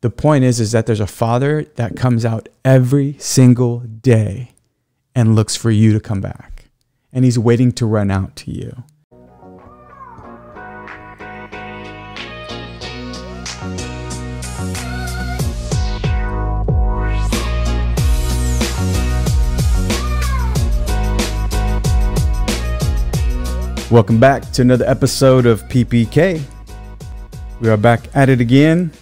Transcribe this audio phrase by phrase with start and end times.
[0.00, 4.52] the point is is that there's a father that comes out every single day
[5.12, 6.66] and looks for you to come back.
[7.12, 8.84] And he's waiting to run out to you.
[23.90, 26.40] Welcome back to another episode of PPK.
[27.60, 28.92] We are back at it again.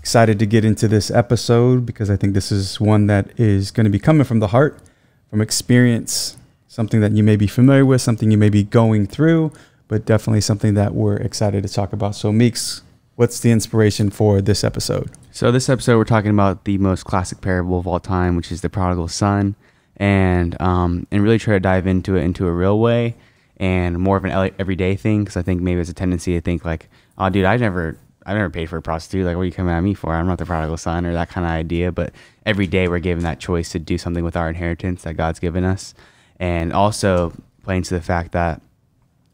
[0.00, 3.84] Excited to get into this episode because I think this is one that is going
[3.84, 4.80] to be coming from the heart,
[5.28, 6.38] from experience,
[6.68, 9.52] something that you may be familiar with, something you may be going through,
[9.88, 12.14] but definitely something that we're excited to talk about.
[12.14, 12.80] So, Meeks,
[13.16, 15.10] what's the inspiration for this episode?
[15.32, 18.62] So, this episode, we're talking about the most classic parable of all time, which is
[18.62, 19.54] the prodigal son,
[19.98, 23.16] and um, and really try to dive into it into a real way
[23.58, 26.64] and more of an everyday thing because I think maybe it's a tendency to think
[26.64, 26.88] like,
[27.18, 29.26] oh, dude, I never, I never paid for a prostitute.
[29.26, 30.12] Like, what are you coming at me for?
[30.12, 31.90] I'm not the prodigal son or that kind of idea.
[31.90, 32.12] But
[32.44, 35.64] every day we're given that choice to do something with our inheritance that God's given
[35.64, 35.94] us,
[36.38, 37.32] and also
[37.62, 38.60] playing to the fact that,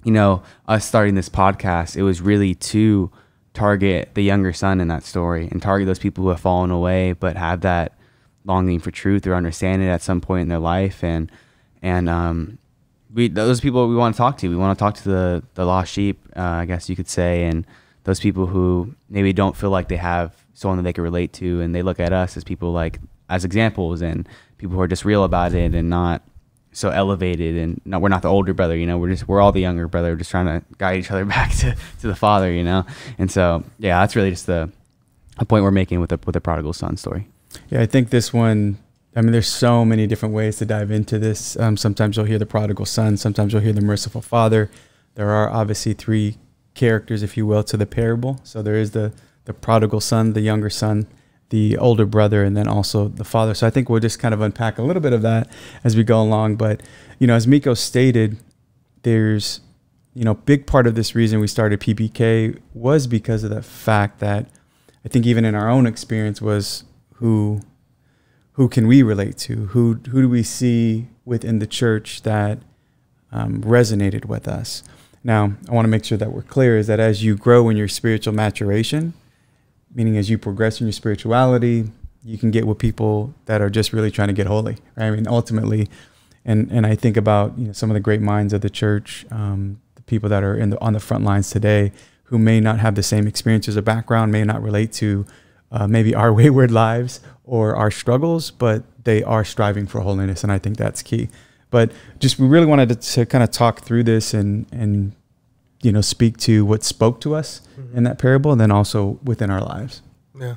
[0.05, 3.11] you know, us starting this podcast, it was really to
[3.55, 7.15] target the younger son in that story and target those people who have fallen away
[7.15, 7.97] but have that
[8.45, 11.33] longing for truth or understand it at some point in their life and
[11.81, 12.59] and um
[13.17, 14.49] we those people we want to talk to.
[14.49, 17.45] We want to talk to the the lost sheep, uh, I guess you could say,
[17.45, 17.67] and
[18.07, 21.61] those people who maybe don't feel like they have someone that they can relate to,
[21.61, 25.05] and they look at us as people like as examples and people who are just
[25.05, 26.23] real about it and not
[26.71, 29.51] so elevated and not, we're not the older brother you know we're just we're all
[29.51, 32.53] the younger brother we're just trying to guide each other back to, to the father
[32.53, 32.85] you know
[33.19, 34.71] and so yeah that's really just the
[35.39, 37.27] a point we're making with the with the prodigal son story
[37.71, 38.79] yeah i think this one
[39.17, 41.59] I mean, there's so many different ways to dive into this.
[41.59, 44.71] Um, sometimes you'll hear the prodigal son, sometimes you'll hear the merciful father.
[45.15, 46.37] There are obviously three
[46.77, 48.41] characters, if you will, to the parable.
[48.45, 49.13] So there is the
[49.47, 51.07] the prodigal son, the younger son,
[51.51, 53.55] the older brother, and then also the father.
[53.55, 55.49] So I think we'll just kind of unpack a little bit of that
[55.85, 56.57] as we go along.
[56.57, 56.83] But
[57.19, 58.39] you know, as Miko stated,
[59.03, 59.61] there's
[60.17, 64.19] you know, big part of this reason we started PPK was because of the fact
[64.21, 64.49] that
[65.05, 66.85] I think even in our own experience was
[67.17, 67.61] who
[68.53, 69.67] who can we relate to?
[69.67, 72.61] Who who do we see within the church that
[73.31, 74.83] um, resonated with us?
[75.27, 77.77] Now, I want to make sure that we're clear is that as you grow in
[77.77, 79.13] your spiritual maturation,
[79.93, 81.91] meaning as you progress in your spirituality,
[82.23, 84.77] you can get with people that are just really trying to get holy.
[84.97, 85.09] Right?
[85.09, 85.89] I mean, ultimately,
[86.45, 89.27] and and I think about you know some of the great minds of the church,
[89.33, 91.91] um, the people that are in the on the front lines today,
[92.25, 95.27] who may not have the same experiences or background, may not relate to
[95.73, 100.53] uh, maybe our wayward lives or our struggles, but they are striving for holiness, and
[100.53, 101.31] I think that's key.
[101.71, 105.13] But just we really wanted to, to kind of talk through this and and
[105.83, 107.97] you know speak to what spoke to us mm-hmm.
[107.97, 110.03] in that parable, and then also within our lives.
[110.39, 110.57] Yeah.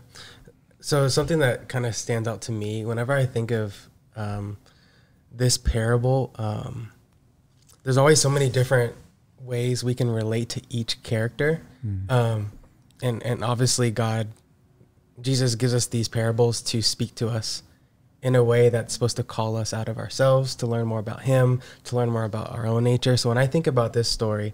[0.81, 4.57] So something that kind of stands out to me whenever I think of um,
[5.31, 6.91] this parable, um,
[7.83, 8.95] there's always so many different
[9.41, 12.09] ways we can relate to each character, mm.
[12.11, 12.51] um,
[13.01, 14.27] and and obviously God
[15.21, 17.63] Jesus gives us these parables to speak to us
[18.21, 21.21] in a way that's supposed to call us out of ourselves, to learn more about
[21.23, 23.15] Him, to learn more about our own nature.
[23.17, 24.53] So when I think about this story,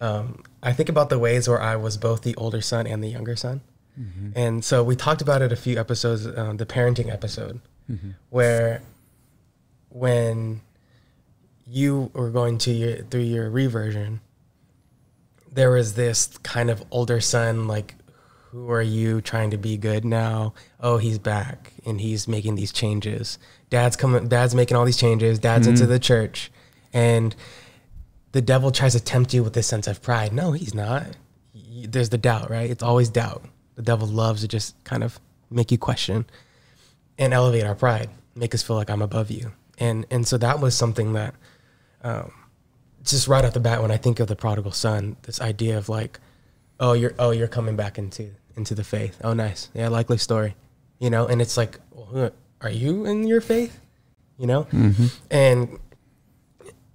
[0.00, 3.08] um, I think about the ways where I was both the older son and the
[3.08, 3.62] younger son.
[3.98, 4.30] Mm-hmm.
[4.36, 7.60] And so we talked about it a few episodes, uh, the parenting episode,
[7.90, 8.10] mm-hmm.
[8.28, 8.82] where
[9.88, 10.60] when
[11.66, 14.20] you were going to your through your reversion,
[15.50, 17.94] there was this kind of older son like
[18.50, 20.54] who are you trying to be good now?
[20.80, 23.38] Oh, he's back and he's making these changes.
[23.70, 24.28] Dad's coming.
[24.28, 25.38] Dad's making all these changes.
[25.38, 25.74] Dad's mm-hmm.
[25.74, 26.50] into the church,
[26.92, 27.34] and
[28.32, 30.32] the devil tries to tempt you with this sense of pride.
[30.32, 31.06] No, he's not.
[31.54, 32.70] There's the doubt, right?
[32.70, 33.44] It's always doubt.
[33.74, 35.18] The devil loves to just kind of
[35.50, 36.26] make you question
[37.18, 39.52] and elevate our pride, make us feel like I'm above you.
[39.78, 41.34] And and so that was something that,
[42.02, 42.32] um,
[43.04, 45.88] just right off the bat, when I think of the prodigal son, this idea of
[45.88, 46.20] like,
[46.80, 49.18] oh, you're oh, you're coming back into into the faith.
[49.22, 49.70] Oh, nice.
[49.74, 50.54] Yeah, likely story.
[50.98, 52.30] You know, and it's like, well,
[52.60, 53.78] are you in your faith?
[54.38, 55.06] You know, mm-hmm.
[55.30, 55.78] and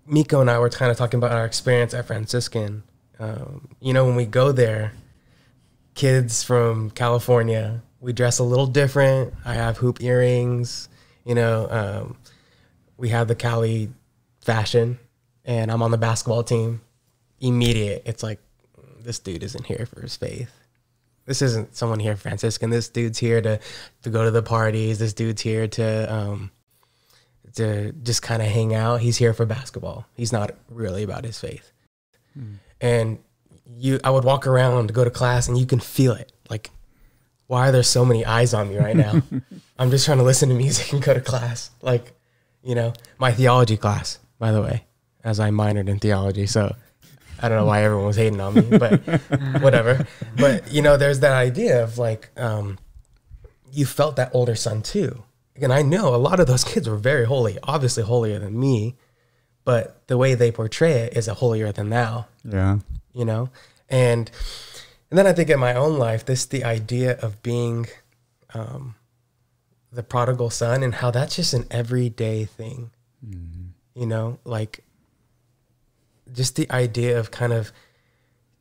[0.06, 2.84] Miko and I were kind of talking about our experience at Franciscan.
[3.20, 4.94] Um, you know, when we go there,
[5.96, 9.34] kids from California, we dress a little different.
[9.46, 10.90] I have hoop earrings.
[11.26, 12.18] You know, um,
[12.98, 13.90] we have the Cali
[14.42, 15.00] fashion,
[15.46, 16.82] and I'm on the basketball team.
[17.40, 18.40] Immediate, it's like
[19.04, 20.52] this dude isn't here for his faith
[21.26, 22.70] this isn't someone here Franciscan.
[22.70, 23.60] This dude's here to
[24.04, 25.00] to go to the parties.
[25.00, 26.52] This dude's here to um
[27.56, 29.02] to just kind of hang out.
[29.02, 30.06] He's here for basketball.
[30.16, 31.72] He's not really about his faith.
[32.34, 32.56] Hmm.
[32.80, 33.20] And
[33.66, 36.32] you I would walk around to go to class and you can feel it.
[36.50, 36.70] Like
[37.48, 39.22] why are there so many eyes on me right now?
[39.80, 41.70] I'm just trying to listen to music and go to class.
[41.82, 42.14] Like,
[42.64, 44.86] you know, my theology class, by the way,
[45.24, 46.46] as I minored in theology.
[46.46, 46.76] So
[47.42, 49.00] I don't know why everyone was hating on me, but
[49.62, 50.06] whatever.
[50.38, 52.78] But, you know, there's that idea of like, um,
[53.72, 55.24] you felt that older son too.
[55.62, 58.96] And I know a lot of those kids were very holy, obviously holier than me,
[59.64, 62.80] but the way they portray it is a holier than thou, Yeah.
[63.14, 63.50] you know?
[63.90, 64.30] And
[65.10, 67.88] and then I think in my own life, this the idea of being
[68.54, 68.96] um,
[69.92, 72.92] the prodigal son and how that's just an everyday thing.
[73.94, 74.84] You know, like
[76.34, 77.72] just the idea of kind of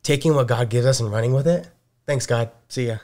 [0.03, 1.69] taking what God gives us and running with it.
[2.05, 2.51] Thanks, God.
[2.67, 2.97] See ya.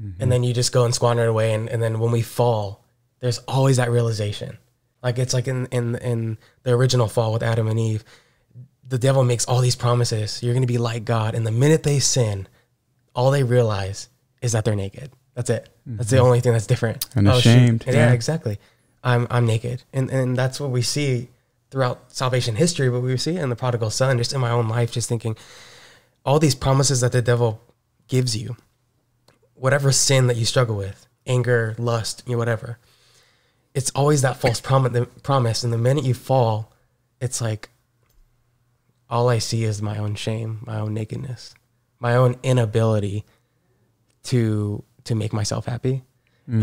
[0.00, 0.22] Mm-hmm.
[0.22, 1.54] And then you just go and squander it away.
[1.54, 2.84] And, and then when we fall,
[3.20, 4.58] there's always that realization.
[5.02, 8.04] Like it's like in, in, in the original fall with Adam and Eve,
[8.86, 10.42] the devil makes all these promises.
[10.42, 11.34] You're going to be like God.
[11.34, 12.48] And the minute they sin,
[13.14, 14.08] all they realize
[14.42, 15.10] is that they're naked.
[15.34, 15.68] That's it.
[15.86, 16.26] That's the mm-hmm.
[16.26, 17.06] only thing that's different.
[17.14, 18.12] And Oh, ashamed, Yeah, yeah.
[18.12, 18.58] exactly.
[19.04, 21.28] I'm I'm naked, and and that's what we see
[21.70, 22.88] throughout salvation history.
[22.90, 25.36] But we see it in the prodigal son, just in my own life, just thinking
[26.24, 27.60] all these promises that the devil
[28.08, 28.56] gives you,
[29.54, 32.78] whatever sin that you struggle with, anger, lust, you know, whatever.
[33.74, 34.92] It's always that false promise.
[34.92, 36.72] The promise, and the minute you fall,
[37.20, 37.70] it's like
[39.08, 41.54] all I see is my own shame, my own nakedness,
[42.00, 43.24] my own inability
[44.24, 46.02] to to make myself happy.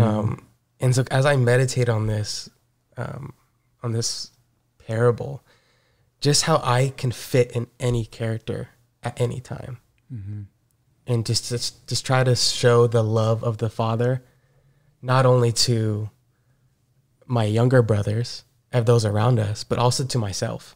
[0.02, 0.48] Um,
[0.80, 2.50] and so as I meditate on this,
[2.98, 3.34] um,
[3.82, 4.32] on this
[4.88, 5.44] parable,
[6.20, 8.70] just how I can fit in any character
[9.02, 9.80] at any time,
[10.14, 10.42] mm-hmm.
[11.06, 14.24] and just, just just try to show the love of the Father,
[15.02, 16.10] not only to
[17.26, 20.76] my younger brothers of those around us, but also to myself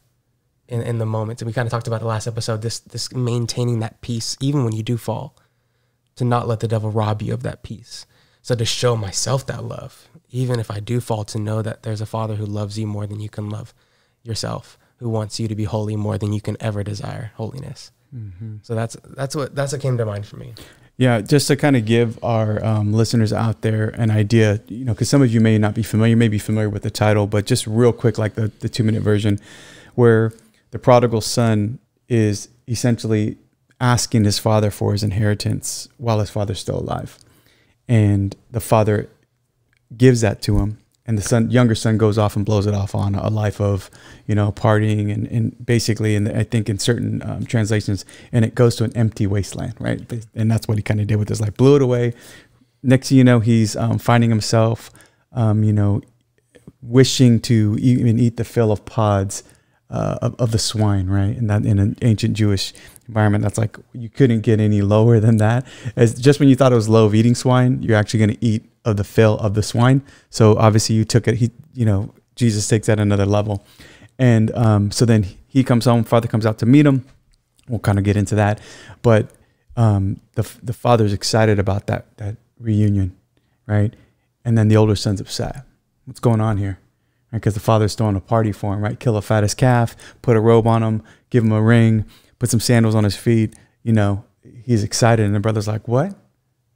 [0.67, 1.41] in, in the moment.
[1.41, 4.63] And we kind of talked about the last episode, this this maintaining that peace even
[4.63, 5.37] when you do fall,
[6.15, 8.05] to not let the devil rob you of that peace.
[8.41, 12.01] So to show myself that love, even if I do fall, to know that there's
[12.01, 13.73] a father who loves you more than you can love
[14.23, 17.91] yourself, who wants you to be holy more than you can ever desire holiness.
[18.63, 20.53] So that's that's what that's what came to mind for me.
[20.97, 24.93] Yeah, just to kind of give our um, listeners out there an idea, you know,
[24.93, 27.27] because some of you may not be familiar, you may be familiar with the title,
[27.27, 29.39] but just real quick, like the, the two minute version,
[29.93, 30.33] where
[30.71, 31.77] the prodigal son
[32.09, 33.37] is essentially
[33.79, 37.19] asking his father for his inheritance while his father's still alive.
[37.87, 39.07] And the father
[39.95, 40.79] gives that to him.
[41.07, 43.89] And the son, younger son goes off and blows it off on a life of,
[44.25, 48.53] you know, partying and, and basically, and I think in certain um, translations, and it
[48.55, 50.01] goes to an empty wasteland, right?
[50.35, 52.13] And that's what he kind of did with his life, blew it away.
[52.83, 54.91] Next thing you know, he's um, finding himself,
[55.31, 56.01] um, you know,
[56.81, 59.43] wishing to even eat the fill of pods
[59.89, 61.35] uh, of, of the swine, right?
[61.37, 62.73] And that in an ancient Jewish
[63.07, 65.65] environment, that's like you couldn't get any lower than that.
[65.95, 68.45] As just when you thought it was low of eating swine, you're actually going to
[68.45, 70.01] eat of the fill of the swine.
[70.29, 71.35] So obviously you took it.
[71.35, 73.65] He, you know, Jesus takes that another level,
[74.17, 76.03] and um, so then he comes home.
[76.03, 77.05] Father comes out to meet him.
[77.67, 78.61] We'll kind of get into that,
[79.01, 79.29] but
[79.75, 83.15] um, the the father's excited about that that reunion,
[83.67, 83.93] right?
[84.45, 85.65] And then the older son's upset.
[86.05, 86.79] What's going on here?
[87.33, 88.97] Because the father's throwing a party for him, right?
[88.97, 92.05] Kill a fattest calf, put a robe on him, give him a ring,
[92.39, 93.53] put some sandals on his feet.
[93.83, 94.23] You know,
[94.63, 96.15] he's excited, and the brother's like, "What?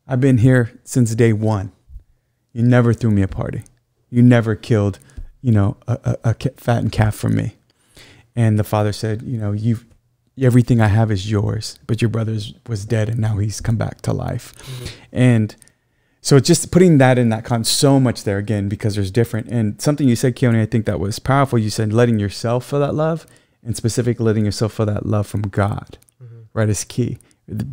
[0.05, 1.71] I've been here since day one.
[2.53, 3.63] You never threw me a party.
[4.09, 4.99] You never killed,
[5.41, 7.55] you know, a, a, a fattened calf for me."
[8.35, 9.79] And the father said, "You know, you,
[10.39, 12.37] everything I have is yours, but your brother
[12.67, 14.85] was dead, and now he's come back to life." Mm-hmm.
[15.11, 15.55] And
[16.21, 19.47] so it's just putting that in that con so much there again because there's different
[19.47, 21.57] and something you said, Keone, I think that was powerful.
[21.57, 23.25] You said letting yourself feel that love
[23.63, 26.41] and specifically letting yourself feel that love from God, mm-hmm.
[26.53, 27.17] right, is key.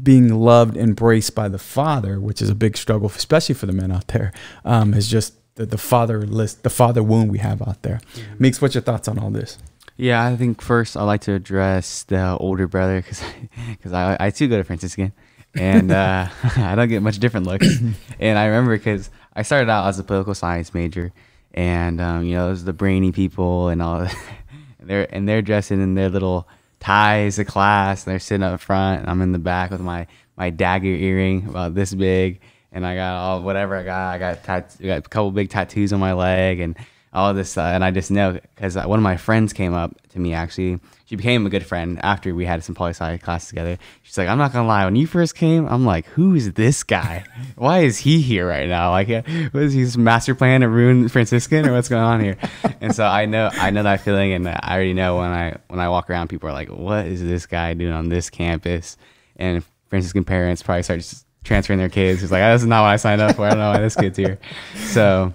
[0.02, 3.92] Being loved, embraced by the Father, which is a big struggle, especially for the men
[3.92, 4.32] out there,
[4.64, 8.00] um, is just the, the father list, the father wound we have out there.
[8.38, 9.58] Meeks, what's your thoughts on all this?
[9.96, 13.22] Yeah, I think first I'd like to address the older brother because
[13.70, 15.12] because I, I too go to Franciscan
[15.54, 17.66] and uh, I don't get much different looks.
[18.20, 21.12] and I remember because I started out as a political science major,
[21.52, 24.02] and um, you know, it was the brainy people and all.
[24.02, 24.12] and
[24.80, 26.48] they're and they're dressing in their little
[26.80, 28.04] ties to class.
[28.04, 30.06] And they're sitting up front, and I'm in the back with my
[30.36, 32.40] my dagger earring about this big,
[32.72, 34.14] and I got all whatever I got.
[34.14, 36.76] I got tat- I got a couple big tattoos on my leg, and
[37.12, 37.56] all this.
[37.56, 40.80] Uh, and I just know because one of my friends came up to me actually.
[41.06, 43.78] She became a good friend after we had some poli sci classes together.
[44.02, 44.84] She's like, I'm not gonna lie.
[44.84, 47.24] When you first came, I'm like, who is this guy?
[47.56, 48.90] Why is he here right now?
[48.90, 49.22] Like, uh,
[49.52, 52.36] what is his master plan to ruin Franciscan or what's going on here?
[52.80, 55.80] And so I know, I know that feeling, and I already know when I when
[55.80, 58.96] I walk around, people are like, what is this guy doing on this campus?
[59.34, 62.20] And Franciscan parents probably start just transferring their kids.
[62.20, 63.46] He's like, this is not what I signed up for.
[63.46, 64.38] I don't know why this kid's here.
[64.76, 65.32] So,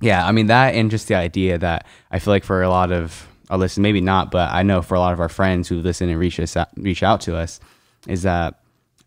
[0.00, 2.92] yeah, I mean that, and just the idea that I feel like for a lot
[2.92, 5.68] of uh, our listeners, maybe not, but I know for a lot of our friends
[5.68, 7.60] who listen and reach us out, reach out to us,
[8.06, 8.60] is that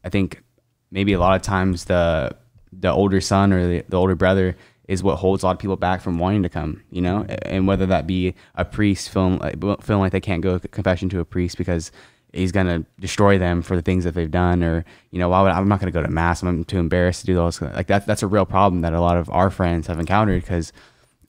[0.03, 0.43] I think
[0.91, 2.35] maybe a lot of times the
[2.73, 4.55] the older son or the, the older brother
[4.87, 7.67] is what holds a lot of people back from wanting to come, you know, and
[7.67, 11.25] whether that be a priest feeling like, feeling like they can't go confession to a
[11.25, 11.91] priest because
[12.33, 15.51] he's gonna destroy them for the things that they've done, or you know, why would
[15.51, 16.41] I'm not gonna go to mass?
[16.43, 17.61] I'm too embarrassed to do those.
[17.61, 20.71] Like that, that's a real problem that a lot of our friends have encountered because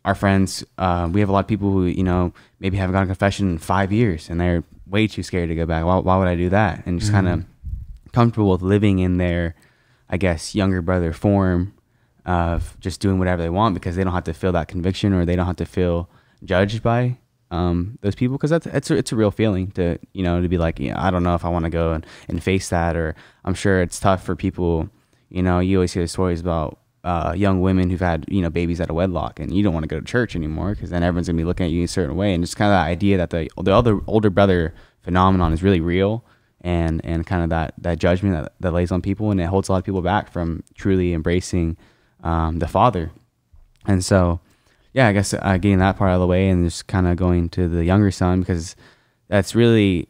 [0.05, 3.03] our friends, uh, we have a lot of people who you know maybe haven't gone
[3.03, 5.85] to confession in five years and they're way too scared to go back.
[5.85, 6.85] Why, why would I do that?
[6.87, 7.27] And just mm-hmm.
[7.27, 9.55] kind of comfortable with living in their,
[10.09, 11.75] I guess, younger brother form
[12.25, 15.25] of just doing whatever they want because they don't have to feel that conviction or
[15.25, 16.09] they don't have to feel
[16.45, 17.19] judged by
[17.53, 20.49] um, those people because that's it's a, it's a real feeling to you know to
[20.49, 22.97] be like yeah, I don't know if I want to go and, and face that
[22.97, 24.89] or I'm sure it's tough for people
[25.29, 28.81] you know you always hear stories about uh, young women who've had you know babies
[28.81, 31.29] out of wedlock and you don't want to go to church anymore because then everyone's
[31.29, 33.17] gonna be looking at you in a certain way and just kind of the idea
[33.19, 36.25] that the the other older brother phenomenon is really real
[36.63, 39.69] and and kind of that that judgment that, that lays on people and it holds
[39.69, 41.77] a lot of people back from truly embracing
[42.23, 43.11] um, the father.
[43.85, 44.41] And so
[44.93, 47.17] yeah i guess uh, getting that part out of the way and just kind of
[47.17, 48.77] going to the younger son because
[49.29, 50.07] that's really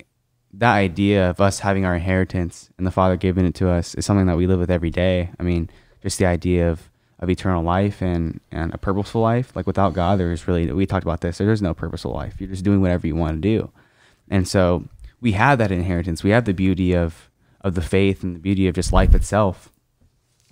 [0.53, 4.05] that idea of us having our inheritance and the father giving it to us is
[4.05, 5.69] something that we live with every day i mean
[6.03, 10.19] just the idea of of eternal life and and a purposeful life like without god
[10.19, 13.15] there's really we talked about this there's no purposeful life you're just doing whatever you
[13.15, 13.71] want to do
[14.29, 14.85] and so
[15.23, 16.23] we have that inheritance.
[16.23, 17.31] We have the beauty of
[17.63, 19.73] of the faith and the beauty of just life itself,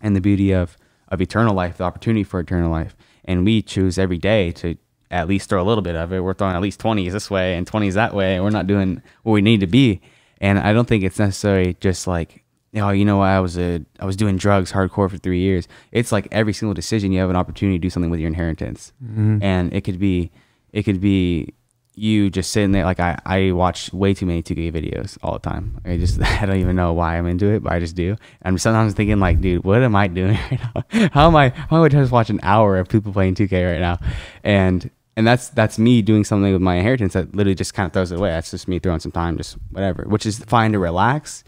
[0.00, 2.96] and the beauty of of eternal life, the opportunity for eternal life.
[3.30, 4.76] And we choose every day to
[5.10, 6.20] at least throw a little bit of it.
[6.20, 8.34] We're throwing at least 20s this way and 20s that way.
[8.34, 10.00] And we're not doing what we need to be.
[10.40, 12.42] And I don't think it's necessarily just like,
[12.75, 15.68] oh, you know, I was a I was doing drugs hardcore for three years.
[15.92, 18.92] It's like every single decision you have an opportunity to do something with your inheritance,
[19.04, 19.42] mm-hmm.
[19.42, 20.30] and it could be
[20.72, 21.54] it could be
[21.94, 25.38] you just sitting there like I, I watch way too many 2K videos all the
[25.40, 25.80] time.
[25.85, 28.16] I just I don't even know why I'm into it, but I just do.
[28.42, 31.09] I'm sometimes thinking like, dude, what am I doing right now?
[31.12, 33.80] How am I how am I just watch an hour of people playing 2K right
[33.80, 33.99] now?
[34.44, 37.92] And and that's that's me doing something with my inheritance that literally just kind of
[37.92, 38.30] throws it away.
[38.30, 41.44] That's just me throwing some time, just whatever, which is fine to relax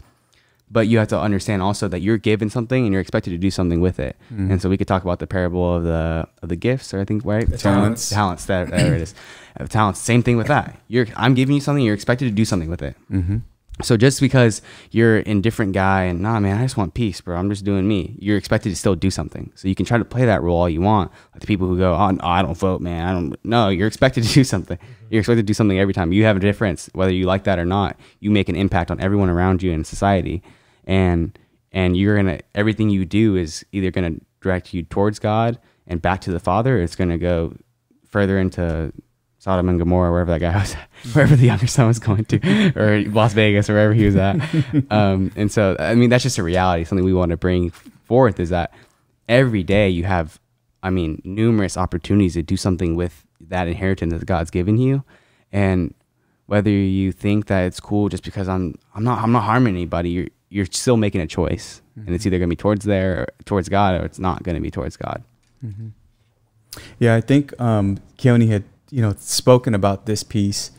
[0.73, 3.51] but you have to understand also that you're given something and you're expected to do
[3.51, 4.17] something with it.
[4.33, 4.51] Mm.
[4.51, 7.05] And so we could talk about the parable of the of the gifts, or I
[7.05, 8.45] think right, the talents, talents.
[8.45, 9.13] That there it is,
[9.59, 9.99] uh, talents.
[9.99, 10.77] Same thing with that.
[10.87, 11.85] You're I'm giving you something.
[11.85, 12.95] You're expected to do something with it.
[13.11, 13.37] Mm-hmm.
[13.81, 14.61] So just because
[14.91, 17.35] you're a different guy and nah, man, I just want peace, bro.
[17.35, 18.15] I'm just doing me.
[18.19, 19.51] You're expected to still do something.
[19.55, 21.11] So you can try to play that role all you want.
[21.33, 23.07] Like the people who go, oh, no, I don't vote, man.
[23.07, 23.35] I don't.
[23.43, 24.77] No, you're expected to do something.
[25.09, 26.13] You're expected to do something every time.
[26.13, 27.97] You have a difference, whether you like that or not.
[28.19, 30.43] You make an impact on everyone around you in society
[30.85, 31.37] and
[31.71, 36.21] and you're gonna everything you do is either gonna direct you towards God and back
[36.21, 37.55] to the Father, or it's gonna go
[38.05, 38.93] further into
[39.43, 40.73] Sodom and Gomorrah, wherever that guy was,
[41.13, 44.37] wherever the younger son was going to, or Las Vegas, or wherever he was at.
[44.89, 46.85] Um, and so, I mean, that's just a reality.
[46.85, 48.73] Something we want to bring forth is that
[49.27, 50.39] every day you have,
[50.81, 55.03] I mean, numerous opportunities to do something with that inheritance that God's given you,
[55.51, 55.93] and
[56.45, 60.31] whether you think that it's cool just because I'm, I'm not, I'm not harming anybody.
[60.53, 62.07] You're, still making a choice, mm-hmm.
[62.07, 62.29] and it's mm-hmm.
[62.29, 64.71] either going to be towards there, or towards God, or it's not going to be
[64.71, 65.23] towards God.
[65.65, 65.89] Mm-hmm.
[66.99, 70.71] Yeah, I think um, Keone had you know spoken about this piece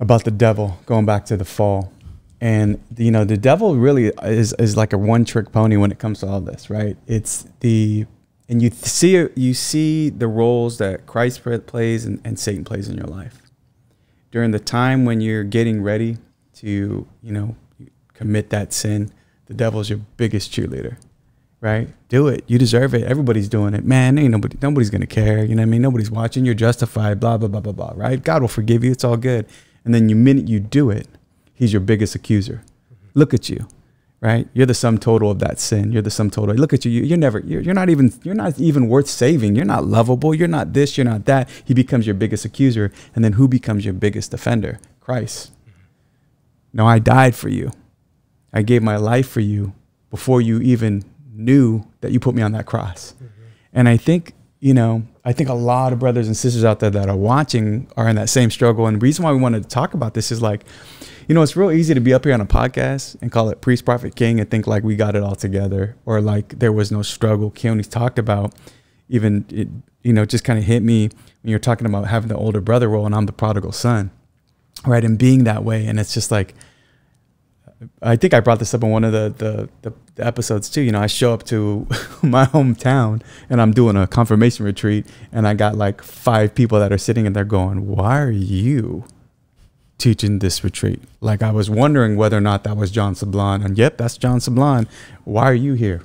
[0.00, 1.92] about the devil going back to the fall,
[2.40, 5.98] and you know the devil really is is like a one trick pony when it
[5.98, 6.96] comes to all this, right?
[7.06, 8.06] It's the
[8.48, 12.96] and you see you see the roles that Christ plays and, and Satan plays in
[12.96, 13.42] your life
[14.30, 16.18] during the time when you're getting ready
[16.54, 17.56] to you know
[18.22, 19.10] commit that sin,
[19.46, 20.96] the devil's your biggest cheerleader,
[21.60, 21.88] right?
[22.08, 22.44] Do it.
[22.46, 23.02] You deserve it.
[23.02, 23.84] Everybody's doing it.
[23.84, 25.44] Man, ain't nobody nobody's gonna care.
[25.44, 25.82] You know what I mean?
[25.82, 26.44] Nobody's watching.
[26.44, 28.22] You're justified, blah, blah, blah, blah, blah, right?
[28.22, 28.92] God will forgive you.
[28.92, 29.46] It's all good.
[29.84, 31.08] And then the minute you do it,
[31.52, 32.62] he's your biggest accuser.
[33.14, 33.66] Look at you.
[34.20, 34.46] Right?
[34.54, 35.90] You're the sum total of that sin.
[35.90, 36.54] You're the sum total.
[36.54, 36.92] Look at you.
[36.92, 39.56] You're never, you're, you're not even, you're not even worth saving.
[39.56, 40.32] You're not lovable.
[40.32, 40.96] You're not this.
[40.96, 41.50] You're not that.
[41.64, 42.92] He becomes your biggest accuser.
[43.16, 44.78] And then who becomes your biggest defender?
[45.00, 45.50] Christ.
[46.72, 47.72] No, I died for you.
[48.52, 49.72] I gave my life for you
[50.10, 53.14] before you even knew that you put me on that cross.
[53.14, 53.26] Mm-hmm.
[53.72, 56.90] And I think, you know, I think a lot of brothers and sisters out there
[56.90, 58.86] that are watching are in that same struggle.
[58.86, 60.64] And the reason why we wanted to talk about this is like,
[61.28, 63.60] you know, it's real easy to be up here on a podcast and call it
[63.60, 66.92] priest, prophet, king and think like we got it all together or like there was
[66.92, 67.50] no struggle.
[67.50, 68.54] Keone's talked about
[69.08, 69.68] even, it,
[70.02, 71.08] you know, just kind of hit me
[71.42, 74.10] when you're talking about having the older brother role and I'm the prodigal son,
[74.84, 75.04] right?
[75.04, 75.86] And being that way.
[75.86, 76.54] And it's just like,
[78.00, 80.82] I think I brought this up in one of the, the, the, episodes too.
[80.82, 81.86] You know, I show up to
[82.22, 86.92] my hometown and I'm doing a confirmation retreat, and I got like five people that
[86.92, 89.04] are sitting and they're going, "Why are you
[89.98, 93.78] teaching this retreat?" Like I was wondering whether or not that was John Sablon, and
[93.78, 94.86] yep, that's John Sablon.
[95.24, 96.02] Why are you here?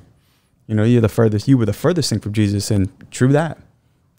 [0.66, 1.48] You know, you're the furthest.
[1.48, 3.58] You were the furthest thing from Jesus, and true that,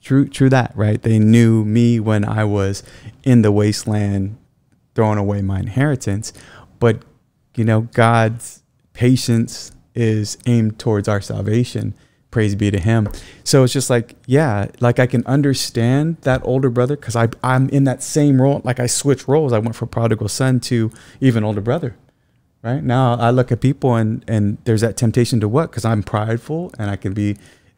[0.02, 0.72] true, true that.
[0.76, 1.02] Right?
[1.02, 2.84] They knew me when I was
[3.24, 4.38] in the wasteland,
[4.96, 6.34] throwing away my inheritance,
[6.80, 7.04] but
[7.60, 8.64] you know, God's
[8.94, 11.94] patience is aimed towards our salvation.
[12.32, 13.10] Praise be to Him.
[13.44, 17.84] So it's just like, yeah, like I can understand that older brother because I'm in
[17.84, 18.62] that same role.
[18.64, 19.52] Like I switch roles.
[19.52, 20.90] I went from prodigal son to
[21.20, 21.98] even older brother.
[22.62, 25.70] Right now, I look at people and and there's that temptation to what?
[25.70, 27.36] Because I'm prideful and I can be,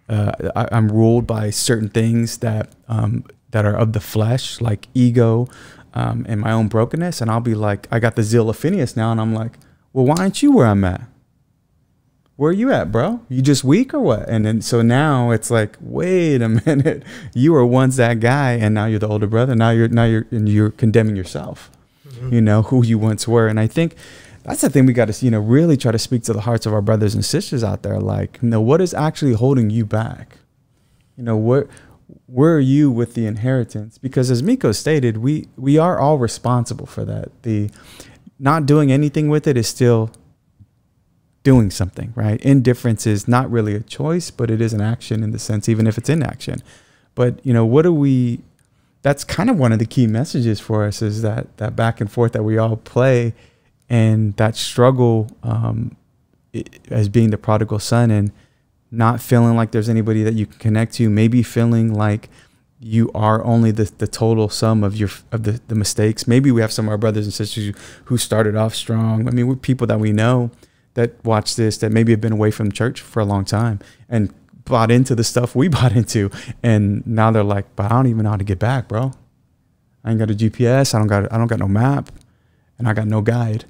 [0.10, 4.88] uh, I, I'm ruled by certain things that um, that are of the flesh, like
[4.94, 5.48] ego,
[5.96, 7.20] um, and my own brokenness.
[7.20, 9.58] And I'll be like, I got the zeal of Phineas now, and I'm like,
[9.94, 11.02] well, why aren't you where I'm at?
[12.38, 13.20] Where are you at, bro?
[13.30, 14.28] You just weak or what?
[14.28, 17.04] And then so now it's like, wait a minute,
[17.36, 19.54] you were once that guy, and now you're the older brother.
[19.56, 21.70] Now you're now you're and you're condemning yourself.
[22.08, 22.34] Mm-hmm.
[22.34, 23.96] You know who you once were, and I think
[24.44, 26.66] that's the thing we got to you know really try to speak to the hearts
[26.66, 28.00] of our brothers and sisters out there.
[28.00, 30.38] Like, you know, what is actually holding you back?
[31.18, 31.68] You know what
[32.26, 33.98] where are you with the inheritance?
[33.98, 37.30] Because as Miko stated, we we are all responsible for that.
[37.44, 37.70] The
[38.42, 40.10] not doing anything with it is still
[41.44, 42.42] doing something, right?
[42.42, 45.86] Indifference is not really a choice, but it is an action in the sense, even
[45.86, 46.62] if it's inaction.
[47.14, 48.42] But you know, what do we?
[49.04, 52.12] That's kind of one of the key messages for us is that that back and
[52.12, 53.34] forth that we all play,
[53.90, 55.96] and that struggle um,
[56.90, 58.32] as being the prodigal son and
[58.90, 62.30] not feeling like there's anybody that you can connect to, maybe feeling like
[62.84, 66.28] you are only the, the total sum of your of the, the mistakes.
[66.28, 69.28] Maybe we have some of our brothers and sisters who started off strong.
[69.28, 70.50] I mean, we're people that we know
[70.96, 74.34] that watch this that maybe have been away from church for a long time and
[74.66, 76.32] bought into the stuff we bought into,
[76.64, 79.12] and now they're like, "But I don't even know how to get back, bro.
[80.04, 80.96] I ain't got a GPS.
[80.96, 82.12] I don't got I don't got no map,
[82.80, 83.66] and I got no guide."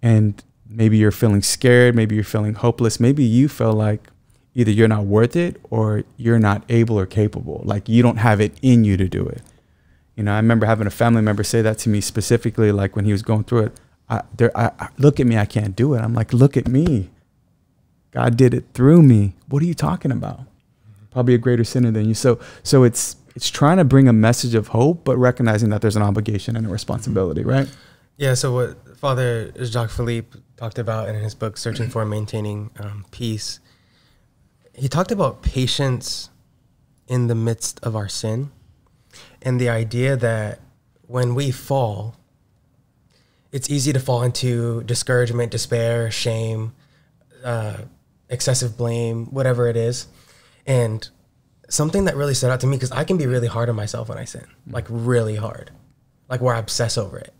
[0.00, 1.94] And maybe you're feeling scared.
[1.94, 2.98] Maybe you're feeling hopeless.
[2.98, 4.08] Maybe you feel like
[4.54, 7.62] either you're not worth it or you're not able or capable.
[7.64, 9.42] Like you don't have it in you to do it.
[10.16, 13.04] You know, I remember having a family member say that to me specifically, like when
[13.04, 13.80] he was going through it.
[14.08, 16.00] I, there, I, I, look at me, I can't do it.
[16.00, 17.08] I'm like, look at me.
[18.10, 19.34] God did it through me.
[19.48, 20.40] What are you talking about?
[21.10, 22.14] Probably a greater sinner than you.
[22.14, 25.96] So, so it's it's trying to bring a message of hope, but recognizing that there's
[25.96, 27.68] an obligation and a responsibility, right?
[28.18, 28.34] Yeah.
[28.34, 33.60] So what Father Jacques Philippe talked about in his book, "Searching for Maintaining um, Peace,"
[34.74, 36.30] he talked about patience
[37.06, 38.50] in the midst of our sin
[39.42, 40.60] and the idea that
[41.02, 42.16] when we fall,
[43.50, 46.72] it's easy to fall into discouragement, despair, shame,
[47.44, 47.76] uh,
[48.30, 50.06] excessive blame, whatever it is.
[50.66, 51.06] And
[51.68, 54.08] something that really stood out to me, because I can be really hard on myself
[54.08, 55.70] when I sin, like really hard,
[56.30, 57.34] like where I obsess over it.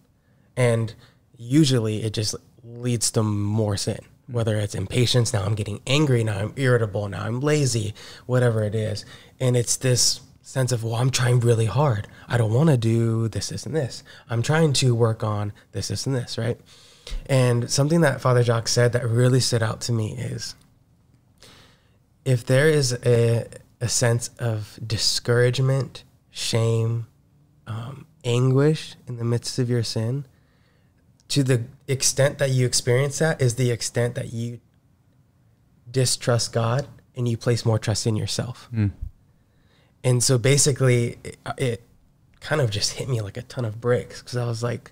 [0.55, 0.95] And
[1.39, 4.01] usually it just leads to more sin
[4.33, 7.95] whether it's impatience, now I'm getting angry, now I'm irritable, now I'm lazy,
[8.27, 9.05] whatever it is.
[9.39, 12.09] And it's this sense of, well, I'm trying really hard.
[12.29, 14.03] I don't want to do this, this, and this.
[14.29, 16.59] I'm trying to work on this, this, and this, right?
[17.27, 20.55] And something that Father Jacques said that really stood out to me is
[22.25, 23.47] if there is a,
[23.81, 27.07] a sense of discouragement, shame,
[27.67, 30.27] um, anguish in the midst of your sin,
[31.33, 34.61] to the extent that you experience that is the extent that you
[35.91, 38.69] distrust God and you place more trust in yourself.
[38.71, 38.91] Mm.
[40.05, 41.83] And so basically, it, it,
[42.41, 44.91] kind of just hit me like a ton of bricks because I was like,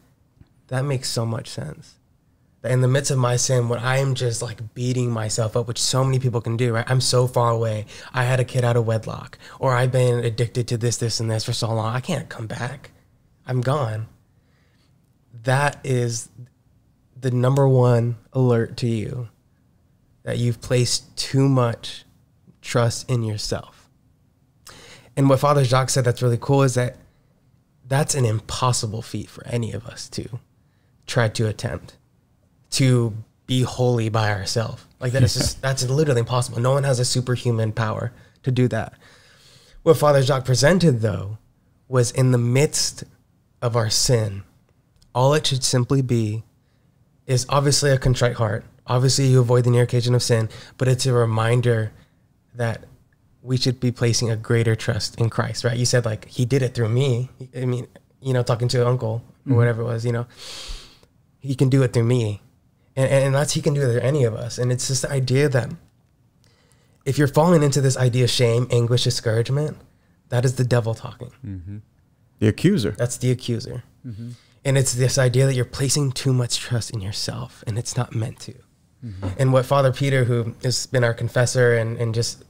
[0.69, 1.97] that makes so much sense.
[2.65, 5.83] In the midst of my sin, when I am just like beating myself up, which
[5.83, 6.89] so many people can do, right?
[6.91, 7.85] I'm so far away.
[8.15, 11.31] I had a kid out of wedlock, or I've been addicted to this, this, and
[11.31, 11.95] this for so long.
[11.95, 12.93] I can't come back.
[13.47, 14.07] I'm gone
[15.43, 16.29] that is
[17.19, 19.29] the number one alert to you
[20.23, 22.05] that you've placed too much
[22.63, 23.89] trust in yourself.
[25.17, 26.97] And what Father Jacques said that's really cool is that
[27.87, 30.39] that's an impossible feat for any of us to
[31.07, 31.97] try to attempt
[32.71, 33.13] to
[33.47, 34.85] be holy by ourselves.
[35.01, 36.61] Like that is just that's literally impossible.
[36.61, 38.13] No one has a superhuman power
[38.45, 38.95] to do that.
[39.83, 41.39] What Father Jacques presented though
[41.89, 43.03] was in the midst
[43.61, 44.45] of our sin,
[45.15, 46.45] all it should simply be
[47.27, 48.65] is obviously a contrite heart.
[48.87, 51.93] Obviously, you avoid the near occasion of sin, but it's a reminder
[52.55, 52.85] that
[53.43, 55.77] we should be placing a greater trust in Christ, right?
[55.77, 57.31] You said like he did it through me.
[57.57, 57.87] I mean,
[58.21, 59.55] you know, talking to your uncle or mm-hmm.
[59.55, 60.27] whatever it was, you know,
[61.39, 62.43] he can do it through me.
[62.97, 64.59] and, and that's he can do it through any of us.
[64.59, 65.71] And it's just the idea that
[67.05, 69.79] if you're falling into this idea of shame, anguish, discouragement,
[70.29, 71.33] that is the devil talking.
[71.45, 71.79] Mm-hmm.
[72.41, 72.93] The accuser.
[72.93, 73.85] That's the accuser.
[74.07, 74.31] Mm-hmm.
[74.65, 78.15] And it's this idea that you're placing too much trust in yourself and it's not
[78.15, 78.55] meant to.
[79.05, 79.29] Mm-hmm.
[79.39, 82.45] And what Father Peter, who has been our confessor and, and just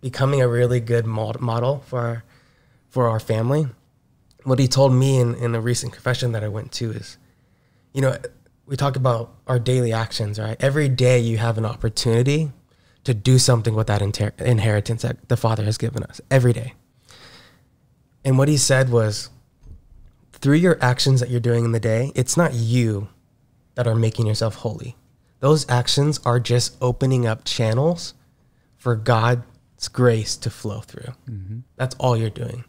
[0.00, 2.24] becoming a really good model for our,
[2.88, 3.66] for our family,
[4.44, 7.18] what he told me in, in a recent confession that I went to is,
[7.92, 8.16] you know,
[8.66, 10.56] we talk about our daily actions, right?
[10.60, 12.52] Every day you have an opportunity
[13.02, 16.74] to do something with that inter- inheritance that the Father has given us every day.
[18.24, 19.30] And what he said was,
[20.40, 23.08] through your actions that you're doing in the day, it's not you
[23.74, 24.96] that are making yourself holy.
[25.40, 28.14] Those actions are just opening up channels
[28.76, 31.14] for God's grace to flow through.
[31.28, 31.58] Mm-hmm.
[31.76, 32.64] That's all you're doing.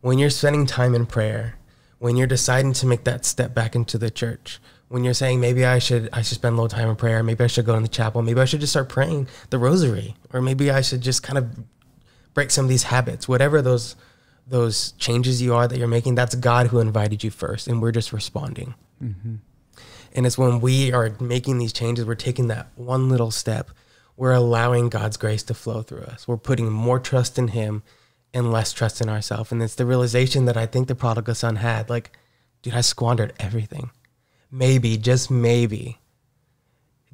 [0.00, 1.58] When you're spending time in prayer,
[1.98, 5.64] when you're deciding to make that step back into the church, when you're saying maybe
[5.64, 7.82] I should I should spend a little time in prayer, maybe I should go in
[7.82, 11.22] the chapel, maybe I should just start praying the rosary, or maybe I should just
[11.22, 11.48] kind of
[12.34, 13.96] break some of these habits, whatever those
[14.46, 17.92] those changes you are that you're making, that's God who invited you first, and we're
[17.92, 18.74] just responding.
[19.02, 19.36] Mm-hmm.
[20.14, 23.70] And it's when we are making these changes, we're taking that one little step,
[24.16, 26.28] we're allowing God's grace to flow through us.
[26.28, 27.82] We're putting more trust in Him
[28.34, 29.52] and less trust in ourselves.
[29.52, 32.16] And it's the realization that I think the prodigal son had like,
[32.60, 33.90] dude, I squandered everything
[34.52, 35.98] maybe, just maybe,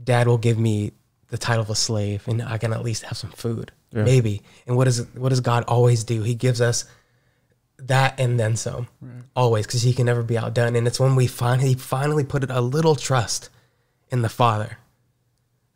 [0.03, 0.93] dad will give me
[1.29, 3.73] the title of a slave and I can at least have some food.
[3.93, 4.03] Yeah.
[4.03, 4.43] Maybe.
[4.67, 6.23] And what does what does God always do?
[6.23, 6.85] He gives us
[7.79, 8.89] that and then some.
[9.01, 9.23] Right.
[9.35, 10.77] Always, because he can never be outdone.
[10.77, 13.51] And it's when we finally finally put a little trust
[14.11, 14.79] in the Father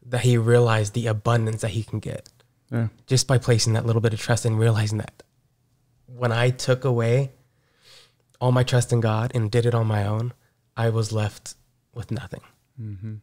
[0.06, 2.28] that he realized the abundance that he can get.
[2.70, 2.88] Yeah.
[3.06, 5.22] Just by placing that little bit of trust and realizing that
[6.06, 7.30] when I took away
[8.40, 10.32] all my trust in God and did it on my own,
[10.76, 11.54] I was left
[11.94, 12.40] with nothing.
[12.80, 13.14] Mm-hmm.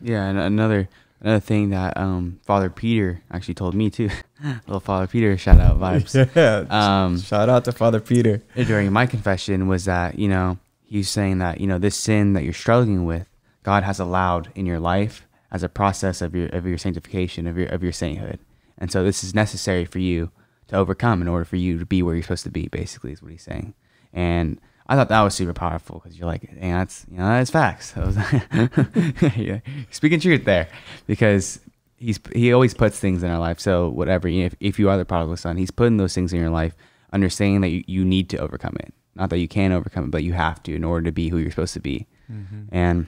[0.00, 0.88] Yeah, and another
[1.20, 4.10] another thing that um, Father Peter actually told me too.
[4.66, 6.14] Little Father Peter shout out vibes.
[6.34, 8.42] yeah, um, shout out to Father Peter.
[8.54, 12.44] During my confession was that you know he's saying that you know this sin that
[12.44, 13.28] you're struggling with,
[13.62, 17.56] God has allowed in your life as a process of your of your sanctification of
[17.56, 18.38] your of your sainthood,
[18.78, 20.30] and so this is necessary for you
[20.68, 22.68] to overcome in order for you to be where you're supposed to be.
[22.68, 23.74] Basically, is what he's saying,
[24.12, 27.50] and I thought that was super powerful because you're like, hey, that's you know that's
[27.50, 27.94] facts.
[27.96, 28.16] Was,
[29.36, 30.68] yeah, speaking truth there,
[31.06, 31.60] because
[31.98, 33.60] he's he always puts things in our life.
[33.60, 36.50] So whatever, if if you are the prodigal son, he's putting those things in your
[36.50, 36.74] life,
[37.12, 38.94] understanding that you, you need to overcome it.
[39.14, 41.38] Not that you can overcome it, but you have to in order to be who
[41.38, 42.06] you're supposed to be.
[42.32, 42.62] Mm-hmm.
[42.72, 43.06] And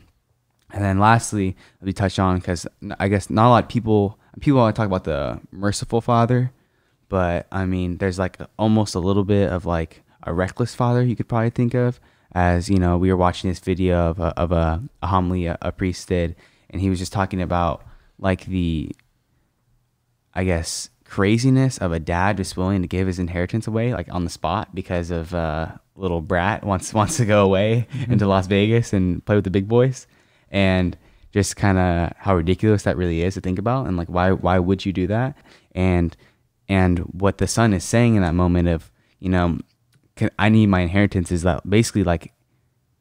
[0.72, 2.66] and then lastly, we touch on because
[2.98, 6.52] I guess not a lot of people people want to talk about the merciful father,
[7.08, 11.16] but I mean, there's like almost a little bit of like a reckless father you
[11.16, 12.00] could probably think of
[12.32, 15.58] as you know we were watching this video of a, of a, a homily a,
[15.62, 16.36] a, priest did
[16.70, 17.84] and he was just talking about
[18.18, 18.90] like the
[20.34, 24.24] i guess craziness of a dad just willing to give his inheritance away like on
[24.24, 28.12] the spot because of a little brat wants wants to go away mm-hmm.
[28.12, 30.06] into las vegas and play with the big boys
[30.50, 30.96] and
[31.32, 34.58] just kind of how ridiculous that really is to think about and like why why
[34.58, 35.36] would you do that
[35.72, 36.16] and
[36.68, 39.58] and what the son is saying in that moment of you know
[40.38, 42.32] I need my inheritance is that basically like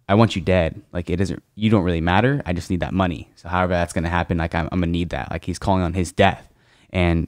[0.08, 0.82] I want you dead.
[0.92, 2.42] Like it doesn't you don't really matter.
[2.46, 3.32] I just need that money.
[3.36, 5.32] So however that's gonna happen, like I'm, I'm gonna need that.
[5.32, 6.50] Like he's calling on his death
[6.92, 7.28] and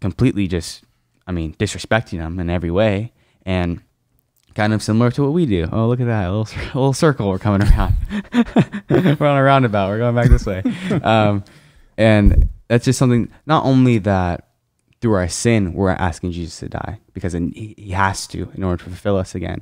[0.00, 0.84] completely just
[1.26, 3.12] I mean disrespecting him in every way
[3.46, 3.80] and
[4.54, 5.68] kind of similar to what we do.
[5.72, 7.94] Oh look at that a little a little circle we're coming around.
[8.90, 9.88] we're on a roundabout.
[9.88, 10.62] We're going back this way.
[11.02, 11.44] Um,
[11.96, 13.30] and that's just something.
[13.46, 14.43] Not only that
[15.04, 18.88] through our sin, we're asking Jesus to die because he has to in order to
[18.88, 19.60] fulfill us again.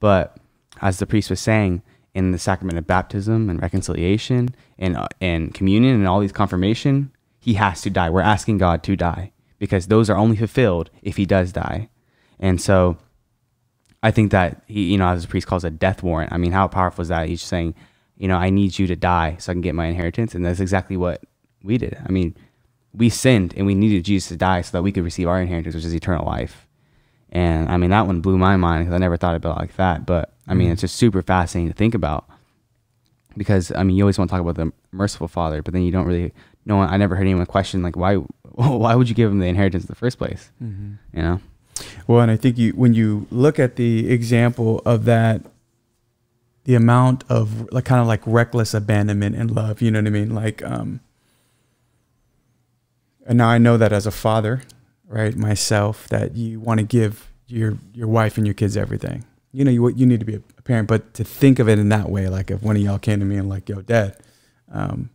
[0.00, 0.36] But
[0.82, 4.48] as the priest was saying, in the sacrament of baptism and reconciliation
[4.80, 8.10] and, uh, and communion and all these confirmation, he has to die.
[8.10, 11.88] We're asking God to die because those are only fulfilled if he does die.
[12.40, 12.98] And so
[14.02, 16.32] I think that he, you know, as the priest calls a death warrant.
[16.32, 17.28] I mean, how powerful is that?
[17.28, 17.76] He's saying,
[18.16, 20.34] you know, I need you to die so I can get my inheritance.
[20.34, 21.22] And that's exactly what
[21.62, 21.96] we did.
[22.04, 22.34] I mean,
[22.92, 25.74] we sinned and we needed Jesus to die so that we could receive our inheritance,
[25.74, 26.66] which is eternal life.
[27.30, 29.76] And I mean, that one blew my mind because I never thought about it like
[29.76, 30.04] that.
[30.06, 30.72] But I mean, mm-hmm.
[30.72, 32.28] it's just super fascinating to think about
[33.36, 35.92] because I mean, you always want to talk about the merciful Father, but then you
[35.92, 36.32] don't really.
[36.66, 36.90] No one.
[36.90, 38.16] I never heard anyone question like, why?
[38.54, 40.50] Why would you give him the inheritance in the first place?
[40.62, 41.16] Mm-hmm.
[41.16, 41.40] You know.
[42.06, 45.42] Well, and I think you when you look at the example of that,
[46.64, 49.80] the amount of like kind of like reckless abandonment and love.
[49.80, 50.34] You know what I mean?
[50.34, 51.00] Like, um,
[53.30, 54.62] and now I know that as a father,
[55.06, 59.24] right, myself, that you want to give your your wife and your kids everything.
[59.52, 61.90] You know, you you need to be a parent, but to think of it in
[61.90, 64.16] that way, like if one of y'all came to me and like, "Yo, Dad,
[64.72, 65.10] um,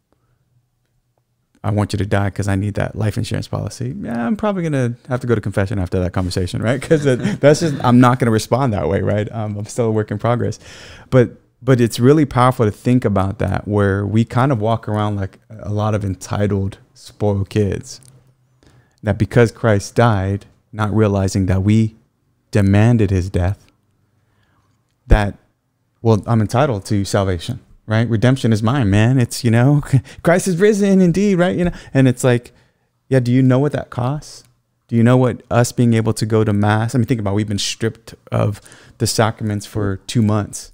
[1.61, 3.93] I want you to die because I need that life insurance policy.
[3.99, 6.79] Yeah, I'm probably gonna have to go to confession after that conversation, right?
[6.85, 9.29] Because that's just I'm not gonna respond that way, right?
[9.29, 10.57] Um, I'm still a work in progress,
[11.09, 15.17] but but it's really powerful to think about that, where we kind of walk around
[15.17, 17.99] like a lot of entitled, spoiled kids.
[19.05, 21.95] That because Christ died, not realizing that we
[22.51, 23.65] demanded His death,
[25.07, 25.37] that
[26.01, 28.07] well, I'm entitled to salvation right?
[28.09, 29.19] Redemption is mine, man.
[29.19, 29.83] It's, you know,
[30.23, 31.55] Christ is risen indeed, right?
[31.55, 32.51] You know, and it's like,
[33.09, 34.43] yeah, do you know what that costs?
[34.87, 36.93] Do you know what us being able to go to mass?
[36.93, 38.61] I mean, think about it, we've been stripped of
[38.99, 40.71] the sacraments for two months,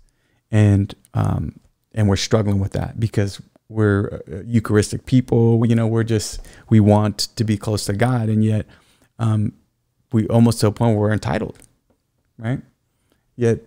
[0.52, 1.60] and um,
[1.94, 3.42] and we're struggling with that because
[3.72, 5.66] we're uh, Eucharistic people.
[5.66, 8.66] You know, we're just we want to be close to God, and yet
[9.18, 9.54] um,
[10.12, 11.58] we almost to a point where we're entitled,
[12.38, 12.60] right?
[13.36, 13.60] Yet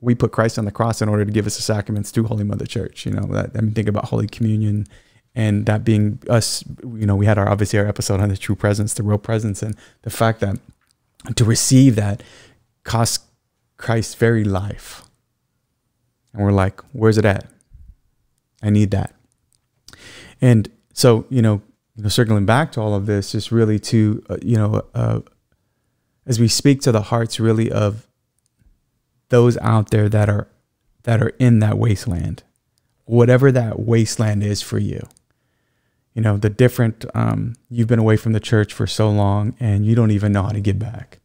[0.00, 2.44] we put Christ on the cross in order to give us the sacraments through Holy
[2.44, 3.04] Mother Church.
[3.04, 4.86] You know, that, I mean, think about Holy Communion
[5.34, 6.64] and that being us.
[6.82, 9.62] You know, we had our obviously our episode on the true presence, the real presence,
[9.62, 10.56] and the fact that
[11.34, 12.22] to receive that
[12.84, 13.26] costs
[13.76, 15.02] Christ's very life.
[16.32, 17.46] And we're like, where's it at?
[18.62, 19.14] I need that.
[20.40, 21.62] And so, you know,
[21.96, 25.20] you know, circling back to all of this, just really to, uh, you know, uh,
[26.26, 28.06] as we speak to the hearts really of
[29.30, 30.48] those out there that are
[31.04, 32.42] that are in that wasteland,
[33.04, 35.06] whatever that wasteland is for you.
[36.14, 39.86] You know, the different um, you've been away from the church for so long and
[39.86, 41.18] you don't even know how to get back.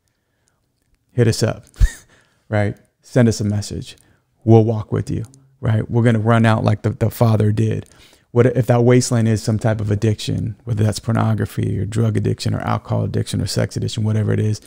[1.12, 1.66] Hit us up,
[2.50, 2.78] right?
[3.02, 3.98] Send us a message.
[4.44, 5.26] We'll walk with you,
[5.60, 5.90] right?
[5.90, 7.88] We're gonna run out like the, the Father did.
[8.36, 12.54] What if that wasteland is some type of addiction, whether that's pornography or drug addiction
[12.54, 14.60] or alcohol addiction or sex addiction, whatever it is?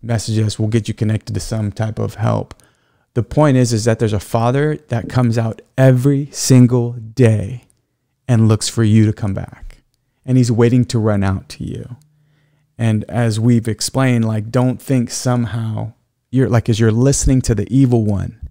[0.00, 0.56] Message us.
[0.56, 2.54] We'll get you connected to some type of help
[3.14, 7.64] the point is is that there's a father that comes out every single day
[8.26, 9.78] and looks for you to come back
[10.24, 11.96] and he's waiting to run out to you
[12.78, 15.92] and as we've explained like don't think somehow
[16.30, 18.41] you're like as you're listening to the evil one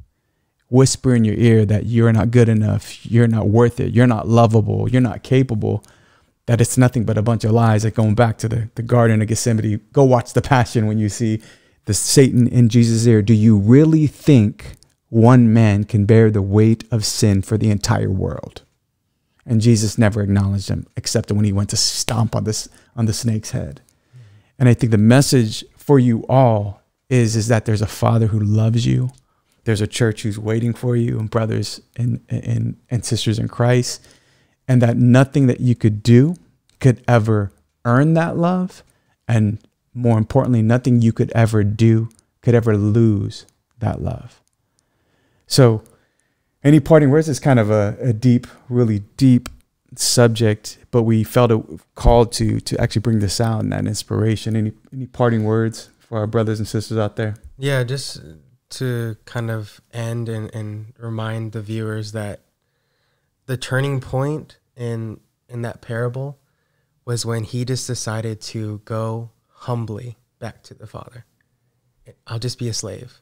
[0.71, 4.27] whisper in your ear that you're not good enough you're not worth it you're not
[4.27, 5.83] lovable you're not capable
[6.45, 9.21] that it's nothing but a bunch of lies like going back to the, the garden
[9.21, 11.41] of gethsemane go watch the passion when you see
[11.85, 14.77] the Satan in Jesus' ear, do you really think
[15.09, 18.63] one man can bear the weight of sin for the entire world?
[19.45, 23.13] And Jesus never acknowledged him, except when he went to stomp on this on the
[23.13, 23.81] snake's head.
[24.59, 28.39] And I think the message for you all is, is that there's a father who
[28.39, 29.09] loves you.
[29.63, 34.05] There's a church who's waiting for you, and brothers and, and, and sisters in Christ,
[34.67, 36.35] and that nothing that you could do
[36.79, 37.51] could ever
[37.85, 38.83] earn that love.
[39.27, 39.59] And
[39.93, 42.09] more importantly, nothing you could ever do
[42.41, 43.45] could ever lose
[43.79, 44.41] that love.
[45.45, 45.83] So,
[46.63, 49.49] any parting words is kind of a, a deep, really deep
[49.95, 51.63] subject, but we felt a
[51.95, 54.55] called to to actually bring this out and that inspiration.
[54.55, 57.35] Any any parting words for our brothers and sisters out there?
[57.57, 58.21] Yeah, just
[58.71, 62.41] to kind of end and, and remind the viewers that
[63.45, 66.39] the turning point in in that parable
[67.05, 71.25] was when he just decided to go humbly back to the Father.
[72.25, 73.21] I'll just be a slave.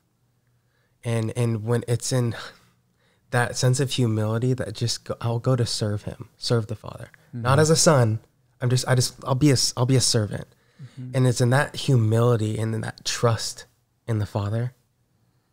[1.04, 2.36] And and when it's in
[3.32, 7.10] that sense of humility that just go, I'll go to serve him, serve the Father.
[7.30, 7.42] Mm-hmm.
[7.44, 8.20] Not as a son.
[8.62, 10.48] I'm just I just I'll be a I'll be a servant.
[10.82, 11.12] Mm-hmm.
[11.16, 13.66] And it's in that humility and in that trust
[14.08, 14.74] in the Father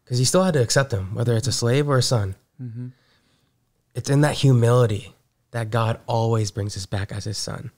[0.06, 2.36] because he still had to accept him whether it's a slave or a son.
[2.62, 2.88] Mm-hmm.
[3.94, 5.14] It's in that humility
[5.50, 7.70] that God always brings us back as his son.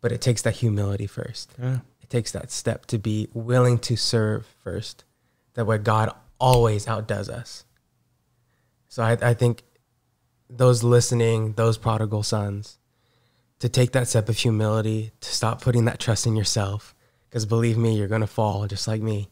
[0.00, 1.52] But it takes that humility first.
[1.60, 5.04] Yeah takes that step to be willing to serve first.
[5.54, 7.64] That way God always outdoes us.
[8.88, 9.62] So I, I think
[10.48, 12.78] those listening, those prodigal sons,
[13.58, 16.94] to take that step of humility, to stop putting that trust in yourself,
[17.28, 19.28] because believe me, you're going to fall just like me,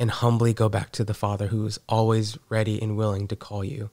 [0.00, 3.62] and humbly go back to the Father who is always ready and willing to call
[3.62, 3.90] you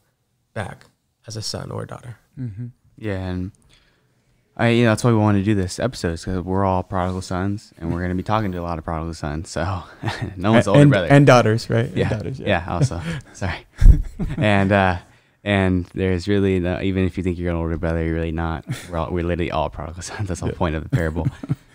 [0.54, 0.86] back
[1.28, 2.18] as a son or a daughter.
[2.40, 2.68] Mm-hmm.
[2.98, 3.52] Yeah, and
[4.56, 7.22] I, you know, that's why we wanted to do this episode because we're all prodigal
[7.22, 9.50] sons, and we're going to be talking to a lot of prodigal sons.
[9.50, 9.84] So
[10.38, 11.92] no one's older and, brother and daughters, right?
[11.94, 12.48] Yeah, and daughters, yeah.
[12.48, 12.74] yeah.
[12.74, 13.02] Also,
[13.34, 13.68] sorry.
[14.38, 14.98] and uh,
[15.44, 18.66] and there's really no, even if you think you're an older brother, you're really not.
[18.90, 20.30] We're all, we're literally all prodigal sons.
[20.30, 21.28] That's the whole point of the parable.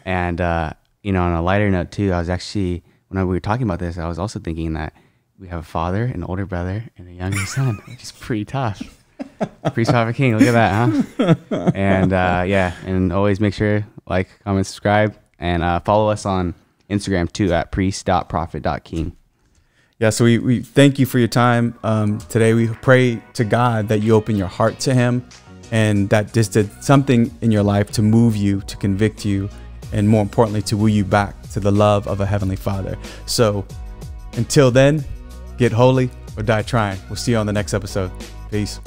[0.07, 2.83] and uh, you know, on a lighter note too, I was actually
[3.13, 4.95] when we were talking about this, I was also thinking that
[5.39, 8.83] we have a father, an older brother, and a younger son, which is pretty tough.
[9.75, 10.37] Priest Papa King.
[10.37, 11.71] Look at that, huh?
[11.75, 16.55] and uh, yeah, and always make sure like, comment, subscribe, and uh, follow us on
[16.91, 19.17] Instagram too at priest.prophet.king.
[19.99, 22.55] Yeah, so we, we thank you for your time um, today.
[22.55, 25.25] We pray to God that you open your heart to Him
[25.71, 29.49] and that just did something in your life to move you, to convict you,
[29.93, 32.99] and more importantly, to woo you back to the love of a Heavenly Father.
[33.27, 33.67] So
[34.35, 35.05] until then,
[35.59, 36.99] get holy or die trying.
[37.09, 38.11] We'll see you on the next episode.
[38.51, 38.81] Peace.